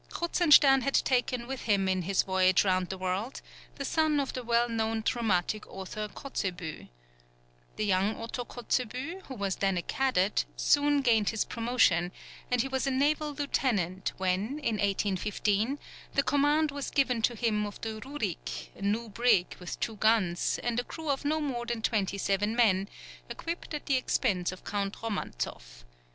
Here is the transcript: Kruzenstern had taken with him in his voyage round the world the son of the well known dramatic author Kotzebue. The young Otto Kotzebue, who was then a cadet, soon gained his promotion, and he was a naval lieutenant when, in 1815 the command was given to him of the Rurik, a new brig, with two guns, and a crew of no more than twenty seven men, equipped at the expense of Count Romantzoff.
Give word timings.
Kruzenstern 0.09 0.81
had 0.81 0.95
taken 0.95 1.45
with 1.45 1.65
him 1.65 1.87
in 1.87 2.01
his 2.01 2.23
voyage 2.23 2.65
round 2.65 2.89
the 2.89 2.97
world 2.97 3.39
the 3.75 3.85
son 3.85 4.19
of 4.19 4.33
the 4.33 4.41
well 4.41 4.67
known 4.67 5.01
dramatic 5.05 5.63
author 5.67 6.07
Kotzebue. 6.07 6.87
The 7.75 7.85
young 7.85 8.15
Otto 8.19 8.43
Kotzebue, 8.45 9.19
who 9.27 9.35
was 9.35 9.57
then 9.57 9.77
a 9.77 9.83
cadet, 9.83 10.45
soon 10.57 11.01
gained 11.01 11.29
his 11.29 11.45
promotion, 11.45 12.11
and 12.49 12.61
he 12.63 12.67
was 12.67 12.87
a 12.87 12.89
naval 12.89 13.35
lieutenant 13.35 14.13
when, 14.17 14.57
in 14.57 14.77
1815 14.79 15.77
the 16.15 16.23
command 16.23 16.71
was 16.71 16.89
given 16.89 17.21
to 17.21 17.35
him 17.35 17.67
of 17.67 17.79
the 17.81 17.99
Rurik, 18.03 18.71
a 18.75 18.81
new 18.81 19.07
brig, 19.07 19.55
with 19.59 19.79
two 19.79 19.97
guns, 19.97 20.59
and 20.63 20.79
a 20.79 20.83
crew 20.83 21.11
of 21.11 21.25
no 21.25 21.39
more 21.39 21.67
than 21.67 21.83
twenty 21.83 22.17
seven 22.17 22.55
men, 22.55 22.89
equipped 23.29 23.75
at 23.75 23.85
the 23.85 23.97
expense 23.97 24.51
of 24.51 24.63
Count 24.63 25.03
Romantzoff. 25.03 25.85